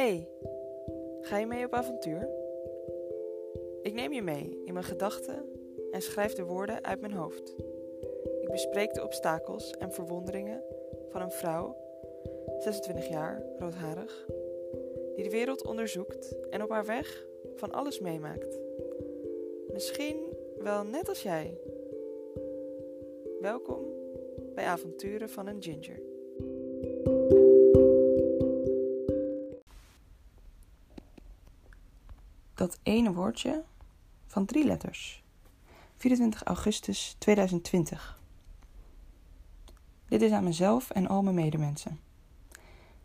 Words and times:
hey, 0.00 0.28
ga 1.20 1.38
je 1.38 1.46
mee 1.46 1.64
op 1.64 1.72
avontuur? 1.72 2.28
Ik 3.82 3.94
neem 3.94 4.12
je 4.12 4.22
mee 4.22 4.62
in 4.64 4.72
mijn 4.72 4.84
gedachten 4.84 5.44
en 5.90 6.02
schrijf 6.02 6.32
de 6.32 6.44
woorden 6.44 6.84
uit 6.84 7.00
mijn 7.00 7.12
hoofd. 7.12 7.54
Ik 8.40 8.50
bespreek 8.50 8.94
de 8.94 9.02
obstakels 9.02 9.70
en 9.70 9.92
verwonderingen 9.92 10.62
van 11.08 11.20
een 11.20 11.30
vrouw, 11.30 11.76
26 12.58 13.08
jaar, 13.08 13.42
roodharig, 13.58 14.26
die 15.14 15.24
de 15.24 15.30
wereld 15.30 15.66
onderzoekt 15.66 16.36
en 16.50 16.62
op 16.62 16.70
haar 16.70 16.86
weg 16.86 17.26
van 17.54 17.70
alles 17.70 17.98
meemaakt. 17.98 18.58
Misschien 19.72 20.16
wel 20.58 20.84
net 20.84 21.08
als 21.08 21.22
jij. 21.22 21.58
Welkom 23.40 23.84
bij 24.54 24.64
Avonturen 24.64 25.28
van 25.28 25.46
een 25.46 25.62
Ginger. 25.62 26.00
Dat 32.60 32.78
ene 32.82 33.12
woordje 33.12 33.62
van 34.26 34.44
drie 34.44 34.64
letters. 34.64 35.22
24 35.96 36.42
augustus 36.42 37.16
2020. 37.18 38.20
Dit 40.08 40.22
is 40.22 40.30
aan 40.30 40.44
mezelf 40.44 40.90
en 40.90 41.06
al 41.06 41.22
mijn 41.22 41.34
medemensen. 41.34 42.00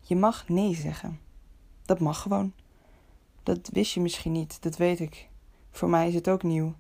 Je 0.02 0.16
mag 0.16 0.48
nee 0.48 0.76
zeggen. 0.76 1.20
Dat 1.86 2.00
mag 2.00 2.22
gewoon. 2.22 2.54
Dat 3.44 3.70
wist 3.74 3.94
je 3.94 4.02
misschien 4.02 4.32
niet, 4.32 4.62
dat 4.62 4.78
weet 4.78 5.00
ik. 5.00 5.30
Voor 5.72 5.90
mij 5.90 6.08
is 6.08 6.14
het 6.14 6.30
ook 6.30 6.44
nieuw. 6.44 6.74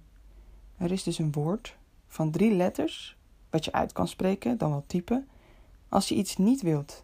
Er 0.77 0.91
is 0.91 1.03
dus 1.03 1.19
een 1.19 1.31
woord 1.31 1.77
van 2.07 2.31
drie 2.31 2.51
letters, 2.51 3.17
wat 3.49 3.65
je 3.65 3.71
uit 3.71 3.91
kan 3.91 4.07
spreken, 4.07 4.57
dan 4.57 4.69
wel 4.69 4.83
typen, 4.87 5.27
als 5.89 6.09
je 6.09 6.15
iets 6.15 6.37
niet 6.37 6.61
wilt. 6.61 7.03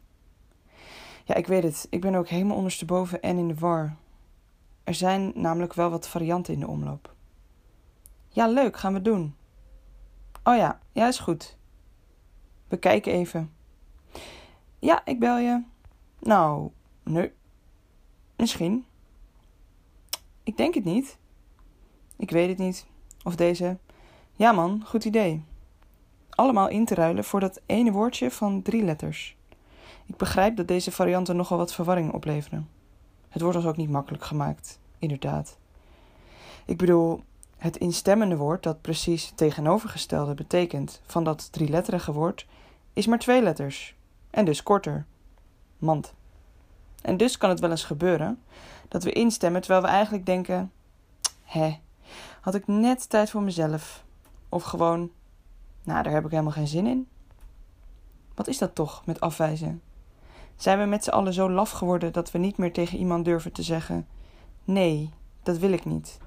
Ja, 1.25 1.35
ik 1.35 1.47
weet 1.47 1.63
het. 1.63 1.88
Ik 1.89 2.02
ben 2.02 2.16
ook 2.16 2.27
helemaal 2.27 2.58
ondersteboven 2.58 3.22
en 3.22 3.38
in 3.38 3.47
de 3.47 3.55
war. 3.55 4.00
Er 4.92 4.97
zijn 4.97 5.31
namelijk 5.36 5.73
wel 5.73 5.89
wat 5.89 6.08
varianten 6.08 6.53
in 6.53 6.59
de 6.59 6.67
omloop. 6.67 7.14
Ja, 8.30 8.47
leuk, 8.47 8.78
gaan 8.78 8.94
we 8.94 9.02
doen. 9.02 9.36
Oh 10.44 10.56
ja, 10.56 10.80
ja, 10.92 11.08
is 11.08 11.20
goed. 11.20 11.58
We 12.67 12.78
kijken 12.78 13.14
even. 13.14 13.53
Ja, 14.80 15.06
ik 15.06 15.19
bel 15.19 15.38
je. 15.38 15.64
Nou, 16.19 16.72
nee. 17.03 17.31
Misschien. 18.36 18.86
Ik 20.44 20.58
denk 20.58 20.73
het 20.73 20.84
niet. 20.84 21.17
Ik 22.17 22.31
weet 22.31 22.50
het 22.50 22.58
niet. 22.58 22.86
Of 23.23 23.36
deze. 23.36 23.78
Ja 24.34 24.52
man, 24.52 24.84
goed 24.86 25.06
idee. 25.06 25.44
Allemaal 26.30 26.69
in 26.69 26.86
te 26.86 26.95
ruilen 26.95 27.23
voor 27.23 27.39
dat 27.39 27.62
ene 27.66 27.92
woordje 27.92 28.31
van 28.31 28.62
drie 28.62 28.84
letters. 28.84 29.36
Ik 30.06 30.17
begrijp 30.17 30.56
dat 30.56 30.67
deze 30.67 30.92
varianten 30.92 31.36
nogal 31.36 31.58
wat 31.58 31.73
verwarring 31.73 32.14
opleveren. 32.14 32.69
Het 33.30 33.42
wordt 33.42 33.58
ons 33.58 33.66
ook 33.66 33.78
niet 33.78 33.89
makkelijk 33.89 34.23
gemaakt, 34.23 34.80
inderdaad. 35.02 35.57
Ik 36.66 36.77
bedoel, 36.77 37.21
het 37.57 37.77
instemmende 37.77 38.38
woord 38.38 38.63
dat 38.63 38.81
precies 38.81 39.31
tegenovergestelde 39.35 40.33
betekent 40.33 41.02
van 41.05 41.23
dat 41.23 41.52
drieletterige 41.52 42.11
woord, 42.11 42.47
is 42.94 43.07
maar 43.07 43.19
twee 43.19 43.41
letters. 43.41 43.95
En 44.29 44.45
dus 44.45 44.63
korter. 44.63 45.05
Mand. 45.77 46.13
En 47.02 47.17
dus 47.17 47.38
kan 47.38 47.49
het 47.49 47.59
wel 47.59 47.69
eens 47.69 47.83
gebeuren 47.83 48.41
dat 48.88 49.03
we 49.03 49.11
instemmen 49.11 49.61
terwijl 49.61 49.83
we 49.83 49.89
eigenlijk 49.89 50.25
denken: 50.25 50.72
hè, 51.44 51.77
had 52.41 52.55
ik 52.55 52.67
net 52.67 53.09
tijd 53.09 53.29
voor 53.29 53.41
mezelf? 53.41 54.03
Of 54.49 54.63
gewoon, 54.63 55.11
nou, 55.83 56.03
daar 56.03 56.13
heb 56.13 56.25
ik 56.25 56.31
helemaal 56.31 56.52
geen 56.52 56.67
zin 56.67 56.88
in. 56.88 57.07
Wat 58.35 58.47
is 58.47 58.57
dat 58.57 58.75
toch 58.75 59.05
met 59.05 59.19
afwijzen? 59.19 59.81
Zijn 60.55 60.79
we 60.79 60.85
met 60.85 61.03
z'n 61.03 61.09
allen 61.09 61.33
zo 61.33 61.49
laf 61.49 61.72
geworden 61.72 62.13
dat 62.13 62.31
we 62.31 62.38
niet 62.38 62.57
meer 62.57 62.73
tegen 62.73 62.97
iemand 62.97 63.25
durven 63.25 63.52
te 63.52 63.63
zeggen: 63.63 64.07
Nee, 64.64 65.09
dat 65.44 65.58
wil 65.58 65.72
ik 65.72 65.86
niet? 65.86 66.20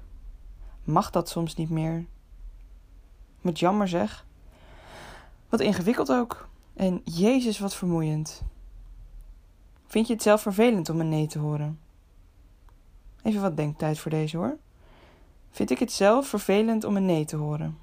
Mag 0.83 1.09
dat 1.09 1.29
soms 1.29 1.55
niet 1.55 1.69
meer? 1.69 2.05
Met 3.41 3.59
jammer 3.59 3.87
zeg. 3.87 4.25
Wat 5.49 5.59
ingewikkeld 5.59 6.11
ook. 6.11 6.47
En 6.73 7.01
Jezus, 7.03 7.59
wat 7.59 7.75
vermoeiend. 7.75 8.43
Vind 9.87 10.07
je 10.07 10.13
het 10.13 10.21
zelf 10.21 10.41
vervelend 10.41 10.89
om 10.89 10.99
een 10.99 11.09
nee 11.09 11.27
te 11.27 11.39
horen? 11.39 11.79
Even 13.23 13.41
wat 13.41 13.57
denktijd 13.57 13.99
voor 13.99 14.11
deze 14.11 14.37
hoor. 14.37 14.57
Vind 15.49 15.69
ik 15.69 15.79
het 15.79 15.91
zelf 15.91 16.27
vervelend 16.27 16.83
om 16.83 16.95
een 16.95 17.05
nee 17.05 17.25
te 17.25 17.35
horen? 17.35 17.77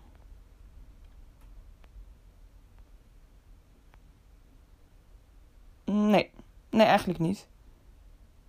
Nee, 5.84 6.30
nee, 6.70 6.86
eigenlijk 6.86 7.18
niet. 7.18 7.46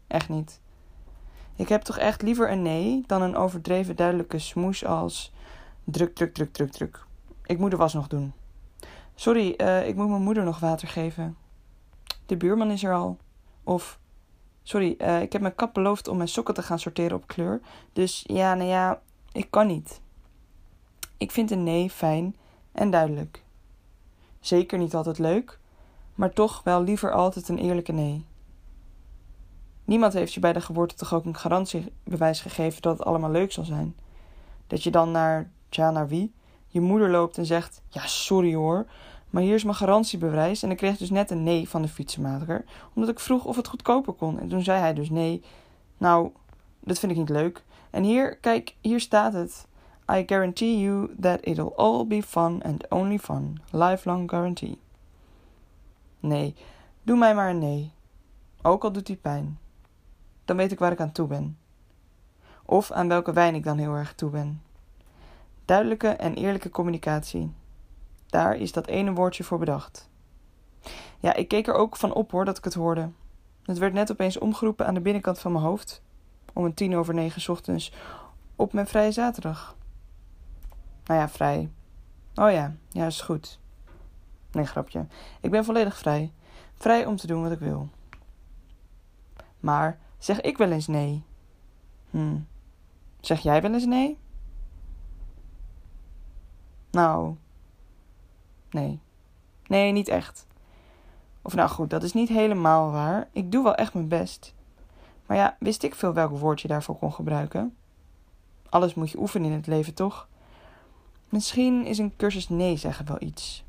Echt 0.07 0.29
niet. 0.29 0.59
Ik 1.55 1.69
heb 1.69 1.81
toch 1.81 1.97
echt 1.97 2.21
liever 2.21 2.51
een 2.51 2.61
nee 2.61 3.03
dan 3.07 3.21
een 3.21 3.35
overdreven 3.35 3.95
duidelijke 3.95 4.39
smoes 4.39 4.85
als 4.85 5.33
druk, 5.83 6.15
druk, 6.15 6.33
druk, 6.33 6.53
druk, 6.53 6.71
druk. 6.71 7.05
Ik 7.45 7.59
moet 7.59 7.71
de 7.71 7.77
was 7.77 7.93
nog 7.93 8.07
doen. 8.07 8.33
Sorry, 9.15 9.53
uh, 9.57 9.87
ik 9.87 9.95
moet 9.95 10.09
mijn 10.09 10.21
moeder 10.21 10.43
nog 10.43 10.59
water 10.59 10.87
geven. 10.87 11.37
De 12.25 12.37
buurman 12.37 12.71
is 12.71 12.83
er 12.83 12.93
al. 12.93 13.17
Of, 13.63 13.99
sorry, 14.63 14.95
uh, 14.97 15.21
ik 15.21 15.31
heb 15.31 15.41
mijn 15.41 15.55
kap 15.55 15.73
beloofd 15.73 16.07
om 16.07 16.17
mijn 16.17 16.29
sokken 16.29 16.53
te 16.53 16.63
gaan 16.63 16.79
sorteren 16.79 17.17
op 17.17 17.27
kleur. 17.27 17.61
Dus 17.93 18.23
ja, 18.27 18.53
nou 18.53 18.69
ja, 18.69 19.01
ik 19.31 19.47
kan 19.51 19.67
niet. 19.67 20.01
Ik 21.17 21.31
vind 21.31 21.51
een 21.51 21.63
nee 21.63 21.89
fijn 21.89 22.35
en 22.71 22.91
duidelijk. 22.91 23.43
Zeker 24.39 24.77
niet 24.77 24.95
altijd 24.95 25.19
leuk, 25.19 25.59
maar 26.15 26.33
toch 26.33 26.63
wel 26.63 26.83
liever 26.83 27.11
altijd 27.11 27.49
een 27.49 27.57
eerlijke 27.57 27.91
nee. 27.91 28.25
Niemand 29.85 30.13
heeft 30.13 30.33
je 30.33 30.39
bij 30.39 30.53
de 30.53 30.61
geboorte 30.61 30.95
toch 30.95 31.13
ook 31.13 31.25
een 31.25 31.35
garantiebewijs 31.35 32.41
gegeven 32.41 32.81
dat 32.81 32.97
het 32.97 33.07
allemaal 33.07 33.31
leuk 33.31 33.51
zal 33.51 33.63
zijn. 33.63 33.95
Dat 34.67 34.83
je 34.83 34.91
dan 34.91 35.11
naar, 35.11 35.49
tja, 35.69 35.91
naar 35.91 36.07
wie? 36.07 36.33
Je 36.67 36.81
moeder 36.81 37.09
loopt 37.09 37.38
en 37.38 37.45
zegt: 37.45 37.81
Ja, 37.88 38.05
sorry 38.05 38.55
hoor, 38.55 38.85
maar 39.29 39.41
hier 39.41 39.55
is 39.55 39.63
mijn 39.63 39.75
garantiebewijs. 39.75 40.63
En 40.63 40.71
ik 40.71 40.77
kreeg 40.77 40.97
dus 40.97 41.09
net 41.09 41.31
een 41.31 41.44
nee 41.44 41.69
van 41.69 41.81
de 41.81 41.88
fietsenmaker, 41.88 42.66
omdat 42.94 43.11
ik 43.11 43.19
vroeg 43.19 43.45
of 43.45 43.55
het 43.55 43.67
goedkoper 43.67 44.13
kon. 44.13 44.39
En 44.39 44.47
toen 44.47 44.63
zei 44.63 44.79
hij 44.79 44.94
dus 44.94 45.09
nee. 45.09 45.44
Nou, 45.97 46.31
dat 46.79 47.00
vind 47.00 47.11
ik 47.11 47.17
niet 47.17 47.29
leuk. 47.29 47.63
En 47.89 48.03
hier, 48.03 48.38
kijk, 48.38 48.75
hier 48.81 49.00
staat 49.00 49.33
het. 49.33 49.67
I 50.11 50.23
guarantee 50.25 50.79
you 50.79 51.15
that 51.19 51.39
it'll 51.41 51.73
all 51.75 52.05
be 52.05 52.23
fun 52.23 52.61
and 52.63 52.89
only 52.89 53.19
fun. 53.19 53.61
Lifelong 53.71 54.29
guarantee. 54.29 54.79
Nee, 56.19 56.55
doe 57.03 57.17
mij 57.17 57.35
maar 57.35 57.50
een 57.50 57.59
nee. 57.59 57.91
Ook 58.61 58.83
al 58.83 58.91
doet 58.91 59.05
die 59.05 59.15
pijn. 59.15 59.57
Dan 60.45 60.57
weet 60.57 60.71
ik 60.71 60.79
waar 60.79 60.91
ik 60.91 60.99
aan 60.99 61.11
toe 61.11 61.27
ben. 61.27 61.57
Of 62.65 62.91
aan 62.91 63.07
welke 63.07 63.33
wijn 63.33 63.55
ik 63.55 63.63
dan 63.63 63.77
heel 63.77 63.93
erg 63.93 64.13
toe 64.13 64.29
ben. 64.29 64.61
Duidelijke 65.65 66.07
en 66.07 66.33
eerlijke 66.33 66.69
communicatie. 66.69 67.53
Daar 68.25 68.55
is 68.55 68.71
dat 68.71 68.87
ene 68.87 69.13
woordje 69.13 69.43
voor 69.43 69.59
bedacht. 69.59 70.09
Ja, 71.19 71.33
ik 71.33 71.47
keek 71.47 71.67
er 71.67 71.73
ook 71.73 71.95
van 71.95 72.13
op 72.13 72.31
hoor 72.31 72.45
dat 72.45 72.57
ik 72.57 72.63
het 72.63 72.73
hoorde. 72.73 73.09
Het 73.63 73.77
werd 73.77 73.93
net 73.93 74.11
opeens 74.11 74.37
omgeroepen 74.37 74.85
aan 74.85 74.93
de 74.93 75.01
binnenkant 75.01 75.39
van 75.39 75.51
mijn 75.51 75.63
hoofd. 75.63 76.01
Om 76.53 76.65
een 76.65 76.73
tien 76.73 76.95
over 76.95 77.13
negen 77.13 77.51
ochtends 77.51 77.93
op 78.55 78.73
mijn 78.73 78.87
vrije 78.87 79.11
zaterdag. 79.11 79.75
Nou 81.05 81.19
ja, 81.19 81.29
vrij. 81.29 81.69
Oh 82.35 82.51
ja, 82.51 82.75
ja, 82.89 83.05
is 83.05 83.21
goed. 83.21 83.59
Nee, 84.51 84.65
grapje. 84.65 85.05
Ik 85.41 85.51
ben 85.51 85.65
volledig 85.65 85.97
vrij. 85.97 86.31
Vrij 86.73 87.05
om 87.05 87.15
te 87.15 87.27
doen 87.27 87.41
wat 87.41 87.51
ik 87.51 87.59
wil. 87.59 87.89
Maar 89.59 89.99
zeg 90.23 90.41
ik 90.41 90.57
wel 90.57 90.72
eens 90.72 90.88
nee? 90.88 91.23
Hm. 92.09 92.39
Zeg 93.19 93.39
jij 93.39 93.61
wel 93.61 93.73
eens 93.73 93.85
nee? 93.85 94.17
Nou, 96.91 97.35
nee. 98.69 99.00
Nee, 99.67 99.91
niet 99.91 100.07
echt. 100.07 100.47
Of 101.41 101.56
nou 101.56 101.69
goed, 101.69 101.89
dat 101.89 102.03
is 102.03 102.13
niet 102.13 102.29
helemaal 102.29 102.91
waar. 102.91 103.29
Ik 103.31 103.51
doe 103.51 103.63
wel 103.63 103.75
echt 103.75 103.94
mijn 103.94 104.07
best. 104.07 104.53
Maar 105.25 105.38
ja, 105.38 105.56
wist 105.59 105.83
ik 105.83 105.95
veel 105.95 106.13
welk 106.13 106.38
woord 106.38 106.62
je 106.62 106.68
daarvoor 106.68 106.97
kon 106.97 107.13
gebruiken? 107.13 107.75
Alles 108.69 108.94
moet 108.94 109.12
je 109.12 109.19
oefenen 109.19 109.50
in 109.50 109.56
het 109.56 109.68
leven, 109.68 109.94
toch? 109.94 110.27
Misschien 111.30 111.86
is 111.86 111.97
een 111.97 112.15
cursus 112.15 112.50
nee 112.50 112.77
zeggen 112.77 113.06
wel 113.06 113.21
iets. 113.21 113.63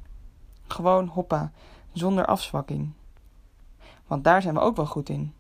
Gewoon 0.67 1.07
hoppa, 1.07 1.53
zonder 1.93 2.27
afzwakking. 2.27 2.93
Want 4.07 4.25
daar 4.25 4.43
zijn 4.43 4.55
we 4.55 4.61
ook 4.61 4.77
wel 4.77 4.87
goed 4.87 5.09
in. 5.09 5.35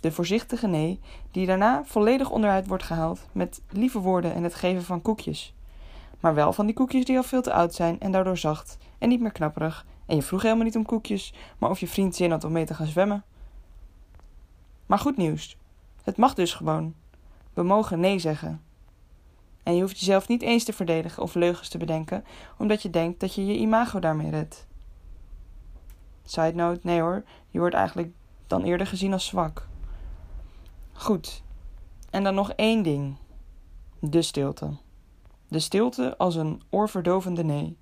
De 0.00 0.12
voorzichtige 0.12 0.66
nee, 0.66 1.00
die 1.30 1.46
daarna 1.46 1.84
volledig 1.84 2.30
onderuit 2.30 2.66
wordt 2.66 2.82
gehaald 2.82 3.26
met 3.32 3.62
lieve 3.70 3.98
woorden 3.98 4.34
en 4.34 4.42
het 4.42 4.54
geven 4.54 4.82
van 4.82 5.02
koekjes. 5.02 5.54
Maar 6.20 6.34
wel 6.34 6.52
van 6.52 6.66
die 6.66 6.74
koekjes 6.74 7.04
die 7.04 7.16
al 7.16 7.22
veel 7.22 7.42
te 7.42 7.52
oud 7.52 7.74
zijn 7.74 8.00
en 8.00 8.12
daardoor 8.12 8.38
zacht 8.38 8.78
en 8.98 9.08
niet 9.08 9.20
meer 9.20 9.32
knapperig. 9.32 9.86
En 10.06 10.16
je 10.16 10.22
vroeg 10.22 10.42
helemaal 10.42 10.64
niet 10.64 10.76
om 10.76 10.84
koekjes, 10.84 11.34
maar 11.58 11.70
of 11.70 11.80
je 11.80 11.88
vriend 11.88 12.16
zin 12.16 12.30
had 12.30 12.44
om 12.44 12.52
mee 12.52 12.64
te 12.64 12.74
gaan 12.74 12.86
zwemmen. 12.86 13.24
Maar 14.86 14.98
goed 14.98 15.16
nieuws. 15.16 15.56
Het 16.02 16.16
mag 16.16 16.34
dus 16.34 16.54
gewoon. 16.54 16.94
We 17.54 17.62
mogen 17.62 18.00
nee 18.00 18.18
zeggen. 18.18 18.62
En 19.62 19.74
je 19.74 19.80
hoeft 19.80 19.98
jezelf 19.98 20.28
niet 20.28 20.42
eens 20.42 20.64
te 20.64 20.72
verdedigen 20.72 21.22
of 21.22 21.34
leugens 21.34 21.68
te 21.68 21.78
bedenken, 21.78 22.24
omdat 22.58 22.82
je 22.82 22.90
denkt 22.90 23.20
dat 23.20 23.34
je 23.34 23.46
je 23.46 23.58
imago 23.58 23.98
daarmee 23.98 24.30
redt. 24.30 24.66
Side 26.24 26.54
note, 26.54 26.80
nee 26.82 27.00
hoor, 27.00 27.24
je 27.50 27.58
wordt 27.58 27.74
eigenlijk 27.74 28.12
dan 28.46 28.62
eerder 28.62 28.86
gezien 28.86 29.12
als 29.12 29.26
zwak. 29.26 29.68
Goed. 31.00 31.42
En 32.10 32.24
dan 32.24 32.34
nog 32.34 32.52
één 32.52 32.82
ding. 32.82 33.16
De 33.98 34.22
stilte. 34.22 34.70
De 35.48 35.58
stilte 35.58 36.16
als 36.16 36.34
een 36.34 36.62
oorverdovende 36.70 37.44
nee. 37.44 37.76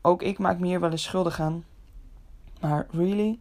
Ook 0.00 0.22
ik 0.22 0.38
maak 0.38 0.58
me 0.58 0.66
hier 0.66 0.80
wel 0.80 0.90
eens 0.90 1.02
schuldig 1.02 1.40
aan. 1.40 1.64
Maar 2.60 2.86
really? 2.90 3.38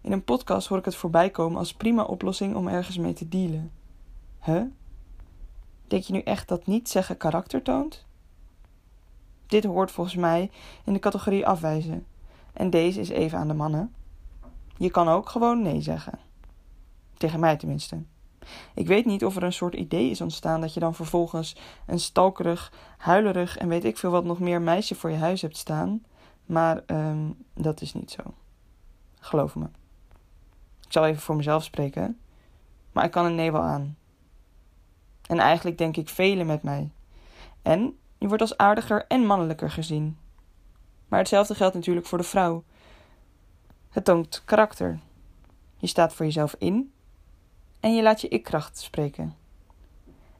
In 0.00 0.12
een 0.12 0.24
podcast 0.24 0.68
hoor 0.68 0.78
ik 0.78 0.84
het 0.84 0.94
voorbij 0.94 1.30
komen 1.30 1.58
als 1.58 1.74
prima 1.74 2.02
oplossing 2.02 2.54
om 2.54 2.68
ergens 2.68 2.98
mee 2.98 3.12
te 3.12 3.28
dealen. 3.28 3.72
Huh? 4.40 4.62
Denk 5.86 6.02
je 6.02 6.12
nu 6.12 6.20
echt 6.20 6.48
dat 6.48 6.66
niet 6.66 6.88
zeggen 6.88 7.16
karakter 7.16 7.62
toont? 7.62 8.04
Dit 9.46 9.64
hoort 9.64 9.90
volgens 9.90 10.16
mij 10.16 10.50
in 10.84 10.92
de 10.92 10.98
categorie 10.98 11.46
afwijzen. 11.46 12.06
En 12.52 12.70
deze 12.70 13.00
is 13.00 13.08
even 13.08 13.38
aan 13.38 13.48
de 13.48 13.54
mannen. 13.54 13.94
Je 14.76 14.90
kan 14.90 15.08
ook 15.08 15.28
gewoon 15.28 15.62
nee 15.62 15.80
zeggen. 15.80 16.18
Tegen 17.16 17.40
mij 17.40 17.56
tenminste. 17.56 18.02
Ik 18.74 18.86
weet 18.86 19.04
niet 19.04 19.24
of 19.24 19.36
er 19.36 19.42
een 19.42 19.52
soort 19.52 19.74
idee 19.74 20.10
is 20.10 20.20
ontstaan 20.20 20.60
dat 20.60 20.74
je 20.74 20.80
dan 20.80 20.94
vervolgens 20.94 21.56
een 21.86 22.00
stalkerig, 22.00 22.72
huilerig 22.98 23.56
en 23.56 23.68
weet 23.68 23.84
ik 23.84 23.98
veel 23.98 24.10
wat 24.10 24.24
nog 24.24 24.38
meer 24.38 24.62
meisje 24.62 24.94
voor 24.94 25.10
je 25.10 25.16
huis 25.16 25.42
hebt 25.42 25.56
staan. 25.56 26.04
Maar 26.46 26.82
um, 26.86 27.44
dat 27.54 27.80
is 27.80 27.94
niet 27.94 28.10
zo. 28.10 28.22
Geloof 29.20 29.54
me. 29.54 29.64
Ik 30.86 30.92
zal 30.92 31.06
even 31.06 31.22
voor 31.22 31.36
mezelf 31.36 31.64
spreken. 31.64 32.20
Maar 32.92 33.04
ik 33.04 33.10
kan 33.10 33.24
een 33.24 33.34
nee 33.34 33.52
wel 33.52 33.62
aan. 33.62 33.96
En 35.26 35.38
eigenlijk 35.38 35.78
denk 35.78 35.96
ik 35.96 36.08
velen 36.08 36.46
met 36.46 36.62
mij. 36.62 36.90
En 37.62 37.98
je 38.18 38.26
wordt 38.26 38.42
als 38.42 38.56
aardiger 38.56 39.04
en 39.06 39.26
mannelijker 39.26 39.70
gezien. 39.70 40.18
Maar 41.08 41.18
hetzelfde 41.18 41.54
geldt 41.54 41.74
natuurlijk 41.74 42.06
voor 42.06 42.18
de 42.18 42.24
vrouw. 42.24 42.64
Het 43.90 44.04
toont 44.04 44.42
karakter. 44.44 44.98
Je 45.76 45.86
staat 45.86 46.14
voor 46.14 46.24
jezelf 46.24 46.54
in 46.58 46.92
en 47.80 47.94
je 47.94 48.02
laat 48.02 48.20
je 48.20 48.28
ik-kracht 48.28 48.78
spreken. 48.78 49.36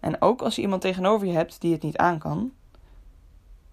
En 0.01 0.23
ook 0.23 0.43
als 0.43 0.57
je 0.57 0.63
iemand 0.63 0.81
tegenover 0.83 1.27
je 1.27 1.33
hebt 1.33 1.61
die 1.61 1.73
het 1.73 1.83
niet 1.83 1.97
aan 1.97 2.19
kan, 2.19 2.53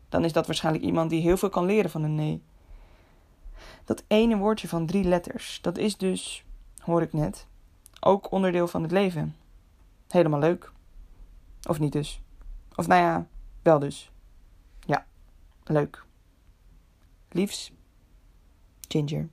dan 0.10 0.24
is 0.24 0.34
dat 0.34 0.46
waarschijnlijk 0.46 0.86
iemand 0.86 1.10
die 1.10 1.22
heel 1.22 1.38
veel 1.38 1.50
kan 1.50 1.66
leren 1.66 1.90
van 1.90 2.04
een 2.04 2.16
nee. 2.16 2.42
Dat 3.86 4.04
ene 4.08 4.38
woordje 4.38 4.68
van 4.68 4.86
drie 4.86 5.04
letters, 5.04 5.60
dat 5.62 5.78
is 5.78 5.98
dus, 5.98 6.46
hoor 6.78 7.02
ik 7.02 7.14
net, 7.14 7.48
ook 8.00 8.32
onderdeel 8.32 8.68
van 8.68 8.82
het 8.82 8.92
leven. 8.92 9.36
Helemaal 10.08 10.40
leuk. 10.40 10.72
Of 11.68 11.80
niet 11.80 11.92
dus. 11.92 12.22
Of 12.76 12.88
nou 12.88 13.02
ja, 13.02 13.28
wel 13.62 13.80
dus. 13.80 14.12
Ja, 14.80 15.06
leuk. 15.64 16.06
Liefs, 17.30 17.72
Ginger. 18.88 19.30